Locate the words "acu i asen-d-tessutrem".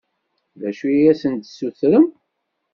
0.69-2.05